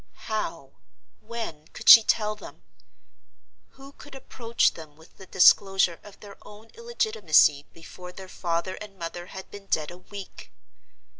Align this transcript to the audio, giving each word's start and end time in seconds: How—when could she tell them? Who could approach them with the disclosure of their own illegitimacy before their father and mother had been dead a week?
How—when 0.15 1.67
could 1.73 1.87
she 1.87 2.01
tell 2.01 2.33
them? 2.35 2.63
Who 3.73 3.91
could 3.91 4.15
approach 4.15 4.73
them 4.73 4.95
with 4.95 5.17
the 5.17 5.27
disclosure 5.27 5.99
of 6.01 6.21
their 6.21 6.37
own 6.41 6.69
illegitimacy 6.73 7.67
before 7.71 8.11
their 8.11 8.27
father 8.27 8.73
and 8.81 8.97
mother 8.97 9.27
had 9.27 9.51
been 9.51 9.67
dead 9.67 9.91
a 9.91 9.99
week? 9.99 10.51